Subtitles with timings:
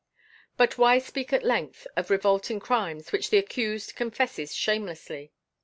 [0.57, 5.31] But why speak at length of revolting crimes which the accused confesses shamelessly...?"